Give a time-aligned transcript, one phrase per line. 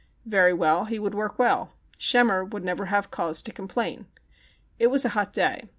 [0.25, 1.75] Very well, he would work well.
[1.99, 4.07] Schemmer would never have cause to complain.
[4.79, 5.69] It was a hot day.